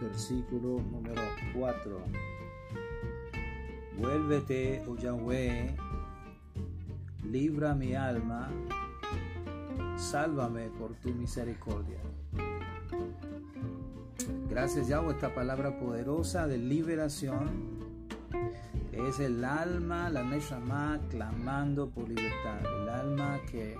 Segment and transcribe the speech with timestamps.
[0.00, 1.22] versículo número
[1.54, 1.98] 4.
[3.98, 5.74] Vuélvete, oh Yahweh,
[7.24, 8.50] libra mi alma,
[9.96, 11.98] sálvame por tu misericordia.
[14.48, 17.76] Gracias Yahweh, esta palabra poderosa de liberación
[18.92, 22.60] es el alma, la Neshama, clamando por libertad.
[22.82, 23.76] El alma que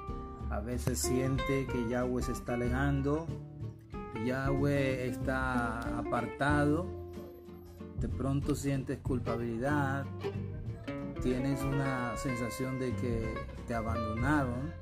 [0.50, 3.26] a veces siente que Yahweh se está alejando,
[4.24, 6.86] Yahweh está apartado,
[8.00, 10.04] de pronto sientes culpabilidad,
[11.22, 13.34] tienes una sensación de que
[13.66, 14.72] te abandonaron,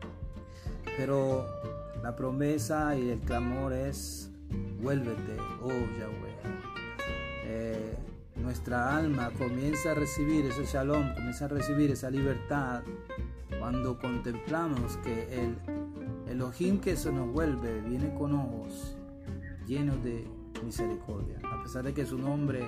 [0.97, 1.47] pero
[2.03, 4.31] la promesa y el clamor es,
[4.81, 6.35] vuélvete, oh Yahweh.
[7.47, 7.97] Eh,
[8.37, 12.83] nuestra alma comienza a recibir ese shalom, comienza a recibir esa libertad
[13.59, 15.57] cuando contemplamos que el
[16.29, 18.97] Elohim que se nos vuelve viene con ojos
[19.67, 20.27] llenos de
[20.65, 21.39] misericordia.
[21.53, 22.67] A pesar de que su nombre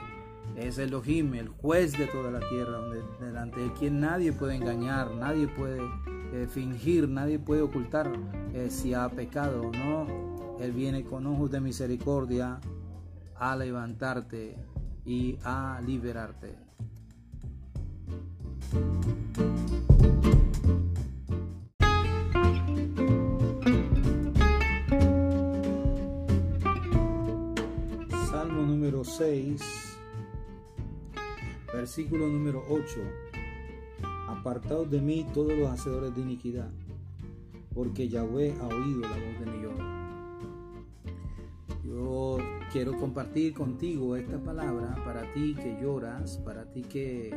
[0.57, 5.15] es Elohim, el juez de toda la tierra, donde, delante de quien nadie puede engañar,
[5.15, 5.81] nadie puede
[6.33, 8.13] eh, fingir, nadie puede ocultar
[8.55, 10.07] eh, si ha pecado o no.
[10.61, 12.61] Él viene con ojos de misericordia
[13.39, 14.57] a levantarte
[15.05, 16.57] y a liberarte.
[29.17, 29.99] 6,
[31.73, 32.85] versículo número 8.
[34.29, 36.71] Apartados de mí todos los hacedores de iniquidad,
[37.75, 39.97] porque Yahweh ha oído la voz de mi lloro.
[41.83, 42.37] Yo
[42.71, 47.35] quiero compartir contigo esta palabra para ti que lloras, para ti que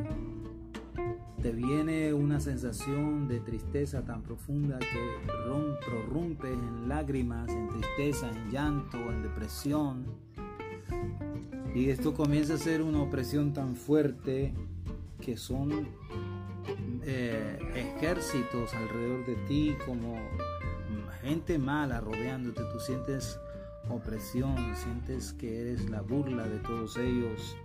[1.40, 5.30] te viene una sensación de tristeza tan profunda que
[5.86, 10.04] prorrumpes en lágrimas, en tristeza, en llanto, en depresión.
[11.74, 14.52] Y esto comienza a ser una opresión tan fuerte
[15.20, 15.88] que son
[17.04, 20.16] eh, ejércitos alrededor de ti, como
[21.22, 22.62] gente mala rodeándote.
[22.72, 23.38] Tú sientes
[23.88, 27.56] opresión, sientes que eres la burla de todos ellos,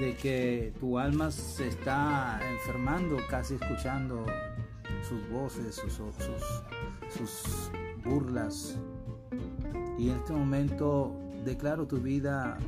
[0.00, 4.24] de que tu alma se está enfermando casi escuchando
[5.06, 6.10] sus voces, sus, sus,
[7.10, 7.70] sus
[8.04, 8.78] burlas.
[9.98, 11.14] Y en este momento
[11.44, 12.58] declaro tu vida,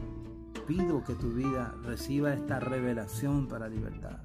[0.67, 4.19] pido que tu vida reciba esta revelación para libertad.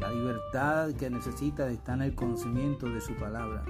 [0.00, 3.64] La libertad que necesita está en el conocimiento de su palabra.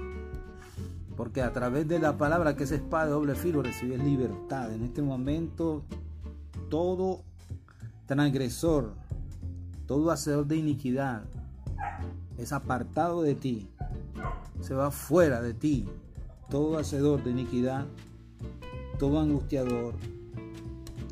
[1.15, 4.73] Porque a través de la palabra que es espada de doble filo recibes libertad.
[4.73, 5.83] En este momento
[6.69, 7.23] todo
[8.05, 8.93] transgresor,
[9.85, 11.23] todo hacedor de iniquidad
[12.37, 13.69] es apartado de ti.
[14.61, 15.87] Se va fuera de ti.
[16.49, 17.85] Todo hacedor de iniquidad,
[18.99, 19.95] todo angustiador.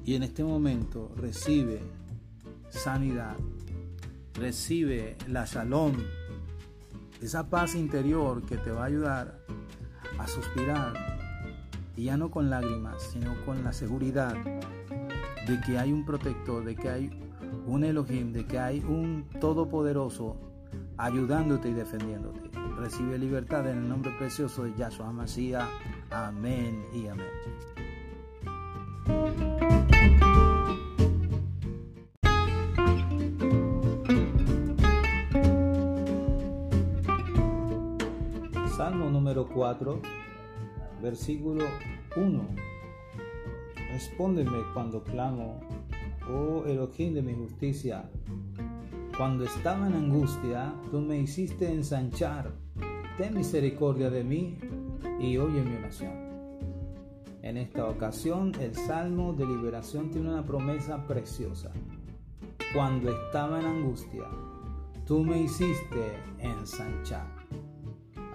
[0.05, 1.81] Y en este momento recibe
[2.69, 3.35] sanidad.
[4.35, 5.93] Recibe la shalom.
[7.21, 9.39] Esa paz interior que te va a ayudar
[10.19, 10.93] a suspirar,
[11.95, 14.35] y ya no con lágrimas, sino con la seguridad
[15.47, 17.09] de que hay un protector, de que hay
[17.65, 20.37] un Elohim, de que hay un Todopoderoso
[20.97, 22.41] ayudándote y defendiéndote.
[22.77, 25.67] Recibe libertad en el nombre precioso de Yahshua Mashiach.
[26.11, 27.25] Amén y amén.
[39.35, 40.01] Número 4,
[41.01, 41.65] versículo
[42.15, 42.47] 1.
[43.91, 45.59] Respóndeme cuando clamo,
[46.31, 48.09] oh Elohim de mi justicia.
[49.17, 52.53] Cuando estaba en angustia, tú me hiciste ensanchar.
[53.17, 54.57] Ten misericordia de mí
[55.19, 56.13] y oye mi oración.
[57.41, 61.73] En esta ocasión, el Salmo de Liberación tiene una promesa preciosa.
[62.73, 64.23] Cuando estaba en angustia,
[65.05, 67.34] tú me hiciste ensanchar.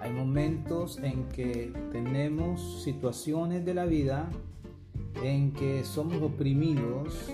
[0.01, 4.29] Hay momentos en que tenemos situaciones de la vida
[5.23, 7.29] en que somos oprimidos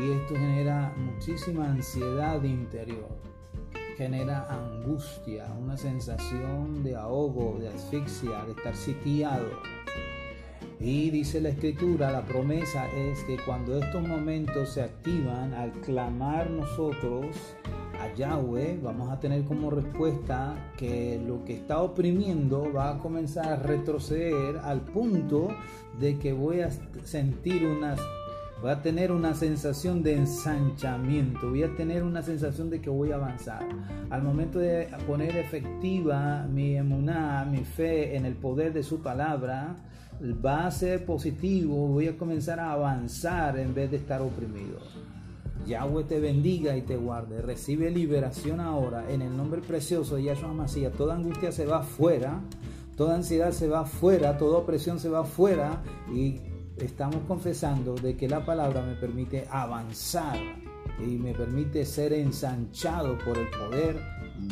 [0.00, 3.08] y esto genera muchísima ansiedad interior,
[3.96, 9.50] genera angustia, una sensación de ahogo, de asfixia, de estar sitiado.
[10.80, 16.50] Y dice la escritura, la promesa es que cuando estos momentos se activan, al clamar
[16.50, 17.36] nosotros,
[18.00, 23.48] a Yahweh, vamos a tener como respuesta que lo que está oprimiendo va a comenzar
[23.48, 25.48] a retroceder al punto
[25.98, 26.70] de que voy a
[27.04, 27.96] sentir una
[28.60, 33.12] Voy a tener una sensación de ensanchamiento, voy a tener una sensación de que voy
[33.12, 33.62] a avanzar.
[34.10, 39.76] Al momento de poner efectiva mi emuná, mi fe en el poder de su palabra,
[40.44, 44.80] va a ser positivo, voy a comenzar a avanzar en vez de estar oprimido.
[45.68, 47.42] Yahweh te bendiga y te guarde.
[47.42, 50.94] Recibe liberación ahora en el nombre precioso de Yahshua Mashiach.
[50.94, 52.40] Toda angustia se va fuera,
[52.96, 55.82] toda ansiedad se va fuera, toda opresión se va fuera
[56.12, 56.40] y
[56.78, 60.38] estamos confesando de que la palabra me permite avanzar
[60.98, 64.00] y me permite ser ensanchado por el poder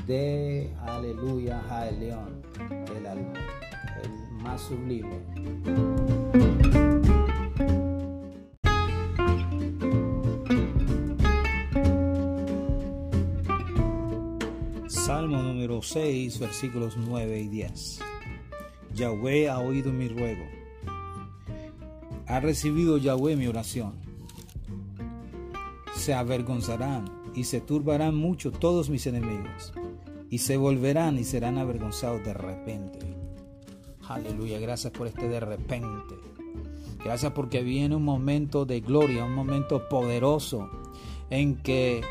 [0.07, 6.26] de aleluya el león, el, el más sublime.
[15.07, 18.01] Salmo número 6, versículos 9 y 10.
[18.93, 20.45] Yahweh ha oído mi ruego
[22.27, 23.95] ha recibido Yahweh mi oración.
[25.95, 27.05] Se avergonzarán
[27.35, 29.73] y se turbarán mucho todos mis enemigos,
[30.29, 32.99] y se volverán y serán avergonzados de repente.
[34.09, 36.17] Aleluya, gracias por este de repente.
[37.05, 40.69] Gracias porque viene un momento de gloria, un momento poderoso
[41.31, 42.03] en que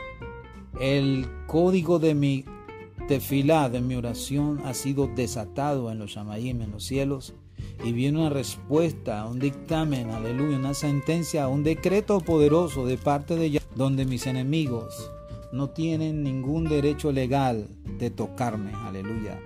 [0.80, 2.46] el código de mi
[3.08, 7.34] tefilá, de mi oración, ha sido desatado en los Shamayim, en los cielos,
[7.84, 13.46] y viene una respuesta, un dictamen, aleluya, una sentencia, un decreto poderoso de parte de
[13.46, 15.12] ella, donde mis enemigos
[15.52, 17.68] no tienen ningún derecho legal
[18.00, 19.40] de tocarme, aleluya.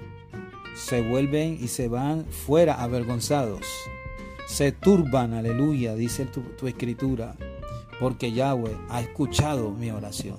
[0.76, 3.66] Se vuelven y se van fuera avergonzados.
[4.48, 7.36] Se turban, aleluya, dice tu escritura,
[8.00, 10.38] porque Yahweh ha escuchado mi oración.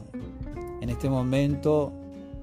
[0.80, 1.92] En este momento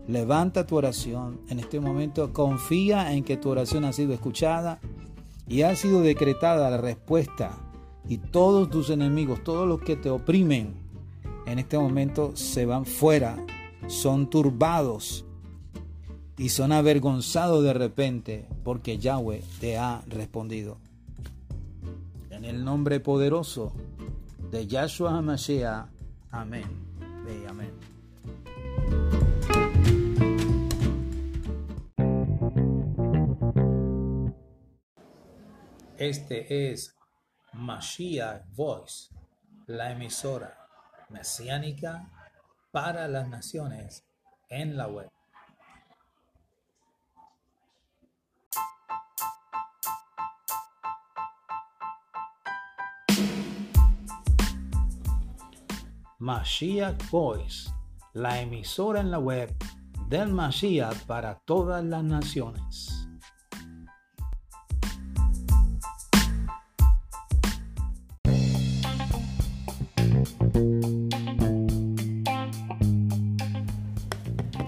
[0.07, 1.41] levanta tu oración.
[1.49, 4.79] En este momento confía en que tu oración ha sido escuchada
[5.47, 7.57] y ha sido decretada la respuesta
[8.07, 10.73] y todos tus enemigos, todos los que te oprimen,
[11.45, 13.37] en este momento se van fuera,
[13.87, 15.25] son turbados
[16.37, 20.77] y son avergonzados de repente porque Yahweh te ha respondido.
[22.29, 23.73] En el nombre poderoso
[24.51, 25.87] de Yahshua HaMashiach.
[26.31, 26.65] Amén.
[27.49, 27.96] amén.
[35.97, 36.95] Este es
[37.53, 39.09] Mashiach Voice,
[39.65, 40.55] la emisora
[41.09, 42.07] mesiánica
[42.71, 44.05] para las naciones
[44.47, 45.09] en la web.
[56.19, 57.71] Mashiach Voice,
[58.13, 59.51] la emisora en la web
[60.09, 62.96] del Mashiach para todas las naciones.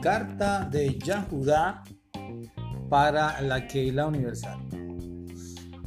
[0.10, 1.84] Carta de Yahudá
[2.90, 4.58] para la Keila Universal.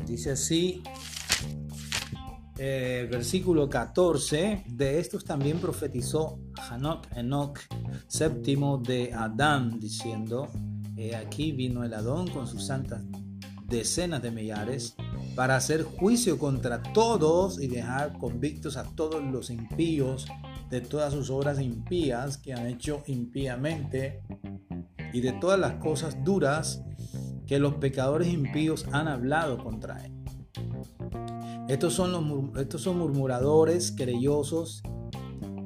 [0.07, 0.81] Dice así,
[2.57, 7.59] eh, versículo 14, de estos también profetizó Hanok Enoch,
[8.07, 10.49] séptimo de Adán, diciendo,
[11.17, 13.03] aquí vino el Adón con sus santas
[13.67, 14.95] decenas de millares
[15.35, 20.29] para hacer juicio contra todos y dejar convictos a todos los impíos
[20.73, 24.23] de todas sus obras impías que han hecho impíamente
[25.13, 26.83] y de todas las cosas duras
[27.47, 30.15] que los pecadores impíos han hablado contra él.
[31.69, 34.83] Estos son, los, estos son murmuradores, querellosos,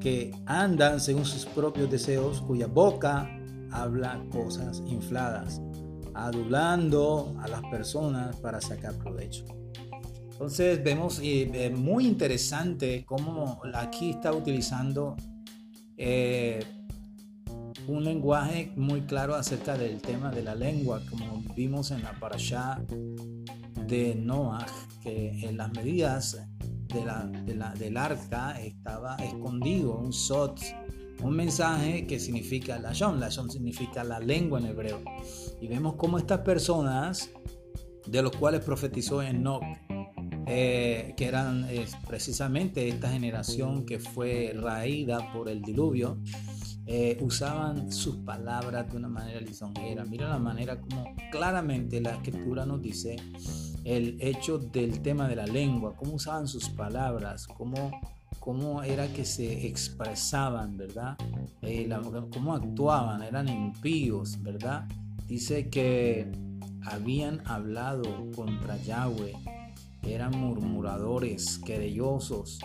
[0.01, 3.31] que andan según sus propios deseos, cuya boca
[3.71, 5.63] habla cosas infladas,
[6.15, 9.45] adulando a las personas para sacar provecho.
[10.37, 15.17] Entonces vemos eh, muy interesante cómo aquí está utilizando
[15.97, 16.63] eh,
[17.87, 22.83] un lenguaje muy claro acerca del tema de la lengua, como vimos en la parasha
[23.87, 24.67] de Noah,
[25.03, 26.39] que en las medidas
[26.93, 30.61] del arca estaba escondido un sot,
[31.23, 35.01] un mensaje que significa la la Lashon significa la lengua en hebreo.
[35.63, 37.31] Y vemos cómo estas personas,
[38.07, 39.65] de los cuales profetizó Enoch,
[40.47, 41.67] eh, que eran
[42.07, 46.19] precisamente esta generación que fue raída por el diluvio,
[46.89, 50.05] eh, usaban sus palabras de una manera lisonjera.
[50.05, 53.17] Mira la manera como claramente la escritura nos dice
[53.83, 57.91] el hecho del tema de la lengua, cómo usaban sus palabras, cómo,
[58.39, 61.17] cómo era que se expresaban, ¿verdad?
[61.63, 61.89] Eh,
[62.33, 64.87] cómo actuaban, eran impíos, ¿verdad?
[65.27, 66.31] Dice que
[66.85, 69.35] habían hablado contra Yahweh
[70.15, 72.59] eran murmuradores, querellosos,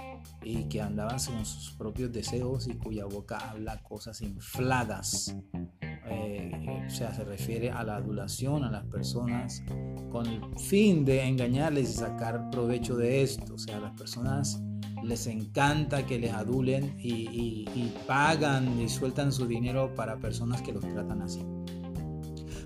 [0.44, 5.36] y que andaban según sus propios deseos y cuya boca habla cosas infladas.
[5.82, 9.64] Eh, o sea, se refiere a la adulación a las personas
[10.10, 13.54] con el fin de engañarles y sacar provecho de esto.
[13.54, 14.62] O sea, las personas
[15.04, 20.82] les encanta que les adulen y, pagan y sueltan su dinero para personas que los
[20.82, 21.46] tratan así.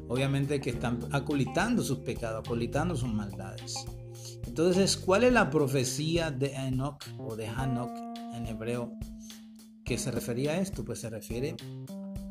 [0.08, 3.86] Obviamente que están acolitando sus pecados, acolitando sus maldades.
[4.58, 7.92] Entonces, ¿cuál es la profecía de Enoch o de Hanok
[8.36, 8.94] en hebreo
[9.84, 10.86] que se refería a esto?
[10.86, 11.58] Pues se refiere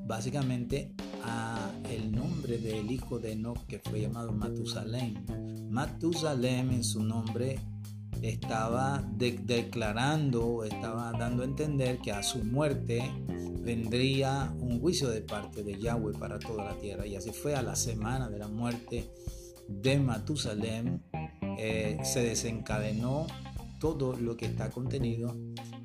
[0.06, 5.22] básicamente a el nombre del hijo de Enoch que fue llamado Matusalem.
[5.68, 7.58] Matusalem en su nombre
[8.22, 13.02] estaba declarando, estaba dando a entender que a su muerte
[13.60, 17.06] vendría un juicio de parte de Yahweh para toda la tierra.
[17.06, 19.10] Y así fue a la semana de la muerte
[19.68, 21.00] de Matusalem,
[21.58, 23.26] eh, se desencadenó
[23.78, 25.36] todo lo que está contenido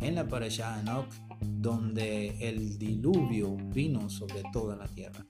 [0.01, 1.07] en la parasha Enoch,
[1.41, 5.25] donde el diluvio vino sobre toda la tierra.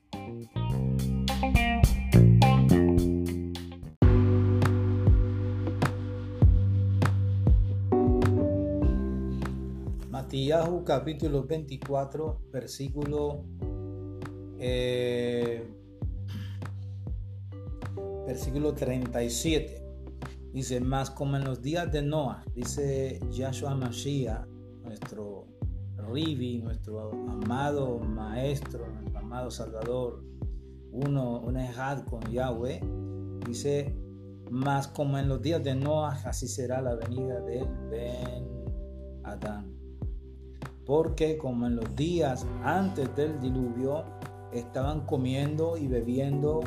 [10.09, 13.45] Matías capítulo 24, versículo
[14.59, 15.63] eh,
[18.27, 19.88] versículo 37.
[20.53, 24.47] Dice, más como en los días de Noah, dice Yahshua Mashiach,
[24.83, 25.45] nuestro
[26.11, 30.23] Rivi, nuestro amado maestro, nuestro amado Salvador,
[30.91, 32.81] uno, un ejad con Yahweh,
[33.45, 33.95] dice,
[34.49, 38.47] más como en los días de Noah, así será la venida del Ben
[39.23, 39.71] Adán.
[40.85, 44.03] Porque como en los días antes del diluvio
[44.51, 46.61] estaban comiendo y bebiendo,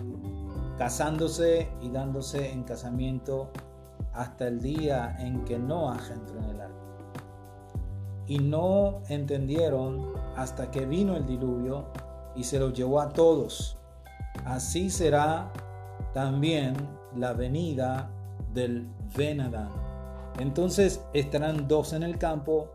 [0.78, 3.50] casándose y dándose en casamiento
[4.12, 6.74] hasta el día en que Noah entró en el arca.
[8.26, 11.86] Y no entendieron hasta que vino el diluvio
[12.34, 13.76] y se los llevó a todos.
[14.44, 15.52] Así será
[16.14, 16.74] también
[17.16, 18.10] la venida
[18.52, 19.70] del Venadán.
[20.38, 22.70] Entonces estarán dos en el campo,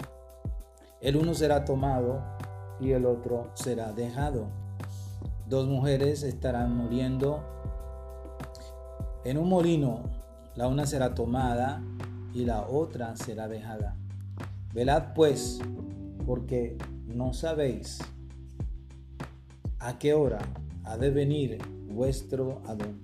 [1.02, 2.22] el uno será tomado
[2.80, 4.46] y el otro será dejado.
[5.48, 7.42] Dos mujeres estarán muriendo
[9.24, 10.17] en un molino.
[10.58, 11.84] La una será tomada
[12.34, 13.96] y la otra será dejada.
[14.74, 15.60] Velad pues,
[16.26, 18.00] porque no sabéis
[19.78, 20.40] a qué hora
[20.84, 23.00] ha de venir vuestro Adón.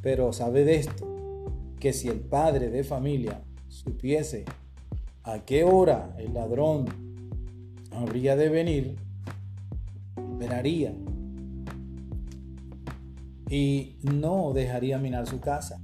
[0.00, 1.06] Pero sabed esto,
[1.78, 4.46] que si el padre de familia supiese
[5.24, 6.86] a qué hora el ladrón
[7.92, 8.96] habría de venir,
[10.38, 10.94] veraría
[13.50, 15.80] y no dejaría minar su casa.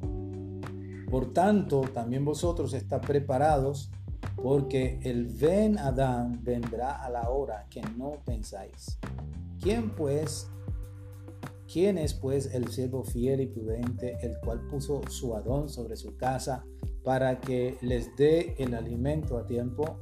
[1.10, 3.90] Por tanto, también vosotros está preparados,
[4.36, 8.98] porque el Ben Adán vendrá a la hora que no pensáis.
[9.60, 10.48] ¿Quién pues,
[11.70, 16.16] quién es pues el siervo fiel y prudente, el cual puso su Adón sobre su
[16.16, 16.64] casa
[17.04, 19.98] para que les dé el alimento a tiempo.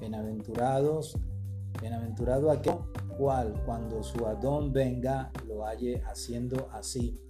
[0.00, 1.18] Bienaventurados,
[1.80, 2.74] bienaventurado aquel
[3.18, 7.20] cual cuando su Adón venga lo halle haciendo así.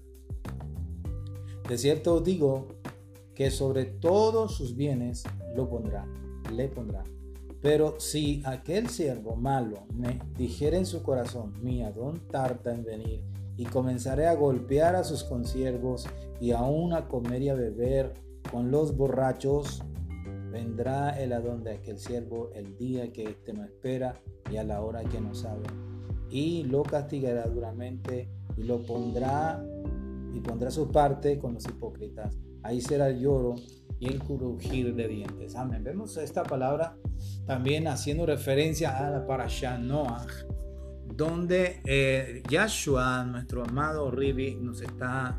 [1.68, 2.81] De cierto os digo
[3.42, 5.25] que sobre todos sus bienes
[5.56, 6.06] lo pondrá,
[6.54, 7.02] le pondrá.
[7.61, 13.25] Pero si aquel siervo malo me dijera en su corazón, mi Adón tarda en venir,
[13.56, 16.06] y comenzaré a golpear a sus consiervos
[16.40, 18.14] y aún a comer y a beber
[18.49, 19.82] con los borrachos
[20.52, 24.22] vendrá el adón de aquel siervo el día que éste no espera
[24.52, 25.64] y a la hora que no sabe.
[26.30, 29.61] Y lo castigará duramente y lo pondrá
[30.32, 32.38] y pondrá su parte con los hipócritas.
[32.62, 33.57] Ahí será el lloro
[33.99, 35.54] y el crujir de dientes.
[35.54, 35.85] Amén.
[35.85, 36.97] Vemos esta palabra
[37.47, 40.26] también haciendo referencia a la parasha Noah,
[41.14, 45.38] donde eh, Yahshua, nuestro amado Ribi, nos está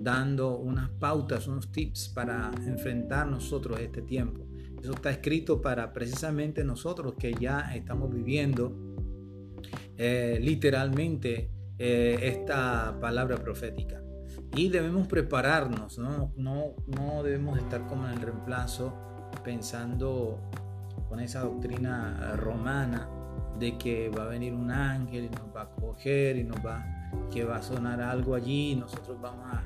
[0.00, 4.46] dando unas pautas, unos tips para enfrentar nosotros este tiempo.
[4.82, 8.74] Eso está escrito para precisamente nosotros que ya estamos viviendo
[9.96, 14.02] eh, literalmente eh, esta palabra profética.
[14.54, 16.32] Y debemos prepararnos, ¿no?
[16.36, 18.92] No, no debemos estar como en el reemplazo
[19.44, 20.40] pensando
[21.08, 23.08] con esa doctrina romana
[23.58, 26.84] de que va a venir un ángel y nos va a coger y nos va
[27.30, 29.62] que va a sonar algo allí y nosotros vamos a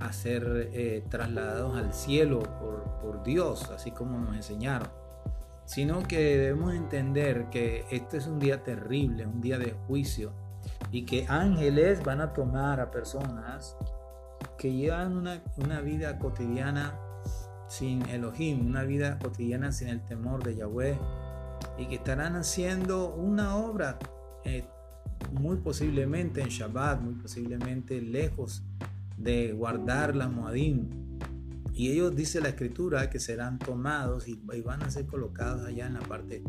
[0.00, 4.88] a ser eh, trasladados al cielo por, por Dios, así como nos enseñaron,
[5.64, 10.32] sino que debemos entender que este es un día terrible, un día de juicio,
[10.92, 13.76] y que ángeles van a tomar a personas
[14.58, 16.98] que llevan una, una vida cotidiana
[17.68, 20.98] sin Elohim, una vida cotidiana sin el temor de Yahweh
[21.78, 23.98] y que estarán haciendo una obra
[24.44, 24.64] eh,
[25.32, 28.62] muy posiblemente en Shabbat, muy posiblemente lejos
[29.16, 30.88] de guardar la Moadim.
[31.72, 35.94] Y ellos, dice la escritura, que serán tomados y, van a ser colocados allá en
[35.94, 36.42] la parte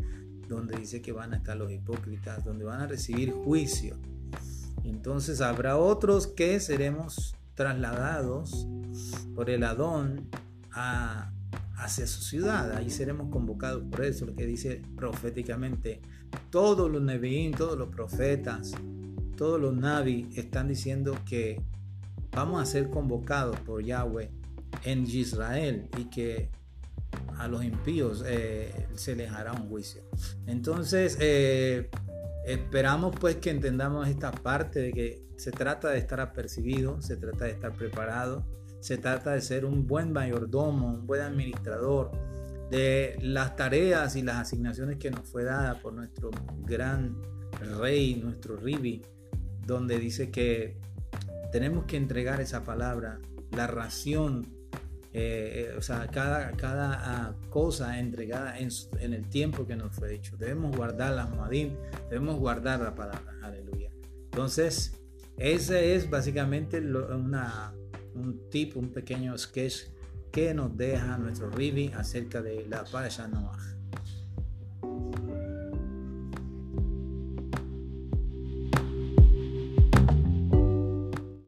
[0.48, 3.96] donde dice que van a estar los hipócritas, donde van a recibir juicio.
[4.82, 8.66] Entonces habrá otros que seremos trasladados
[9.34, 10.30] por el Adón
[10.72, 11.30] a,
[11.76, 12.72] hacia su ciudad.
[12.74, 16.00] Ahí seremos convocados por eso, lo que dice proféticamente.
[16.48, 18.72] Todos los Nevi'im, todos los profetas,
[19.36, 21.60] todos los Navi están diciendo que
[22.32, 24.30] vamos a ser convocados por Yahweh
[24.84, 26.48] en Israel y que
[27.36, 30.00] a los impíos eh, se les hará un juicio.
[30.46, 31.90] Entonces, eh,
[32.52, 37.46] esperamos pues que entendamos esta parte de que se trata de estar apercibido, se trata
[37.46, 38.46] de estar preparado,
[38.80, 42.10] se trata de ser un buen mayordomo, un buen administrador
[42.70, 46.30] de las tareas y las asignaciones que nos fue dada por nuestro
[46.64, 47.16] gran
[47.78, 49.02] rey, nuestro Ribi,
[49.66, 50.78] donde dice que
[51.52, 53.18] tenemos que entregar esa palabra,
[53.50, 54.59] la ración,
[55.12, 60.14] eh, eh, o sea, cada, cada ah, cosa entregada en, el tiempo que nos fue
[60.14, 60.36] hecho.
[60.36, 61.74] Debemos guardar la Moadim,
[62.08, 63.90] debemos guardar la palabra, aleluya.
[64.24, 65.00] Entonces,
[65.36, 67.74] ese es básicamente una,
[68.14, 69.86] un tip, un pequeño sketch
[70.30, 73.79] que nos deja nuestro Rivi acerca de la Parasha Noah.